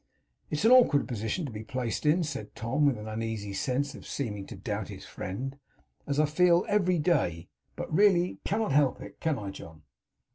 [0.49, 4.07] It's an awkward position to be placed in,' said Tom, with an uneasy sense of
[4.07, 5.59] seeming to doubt his friend,
[6.07, 9.83] 'as I feel every day; but I really cannot help it, can I, John?